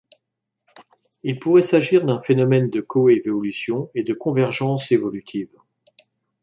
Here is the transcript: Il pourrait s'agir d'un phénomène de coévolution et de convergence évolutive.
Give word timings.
Il 1.21 1.37
pourrait 1.39 1.61
s'agir 1.61 2.03
d'un 2.03 2.19
phénomène 2.23 2.71
de 2.71 2.81
coévolution 2.81 3.91
et 3.93 4.01
de 4.01 4.15
convergence 4.15 4.91
évolutive. 4.91 5.55